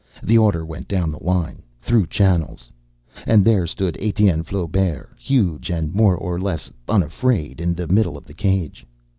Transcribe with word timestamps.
The 0.23 0.35
order 0.35 0.65
went 0.65 0.87
down 0.87 1.11
the 1.11 1.23
line. 1.23 1.61
Through 1.79 2.07
channels. 2.07 2.71
And 3.27 3.45
there 3.45 3.67
stood 3.67 3.95
Etienne 3.99 4.41
Flaubert, 4.41 5.11
huge 5.19 5.69
and 5.69 5.93
more 5.93 6.15
or 6.17 6.39
less 6.39 6.71
unafraid, 6.89 7.61
in 7.61 7.75
the 7.75 7.85
middle 7.85 8.17
of 8.17 8.25
the 8.25 8.33
cage. 8.33 8.87